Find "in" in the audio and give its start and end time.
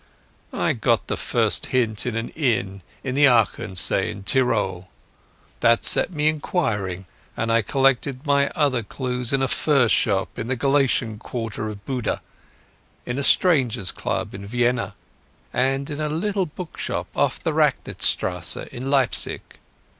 2.07-2.15, 4.09-4.23, 9.31-9.43, 10.39-10.47, 13.05-13.19, 14.33-14.43, 15.87-16.01, 18.71-18.89